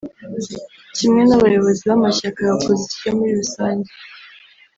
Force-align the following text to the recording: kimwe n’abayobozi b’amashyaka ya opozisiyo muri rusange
kimwe 0.95 1.21
n’abayobozi 1.25 1.81
b’amashyaka 1.89 2.39
ya 2.47 2.53
opozisiyo 2.59 3.09
muri 3.17 3.31
rusange 3.39 3.89